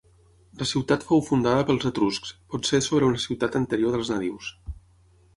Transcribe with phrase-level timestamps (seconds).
[0.59, 4.49] La ciutat fou fundada pels etruscs potser sobre una ciutat anterior dels nadius.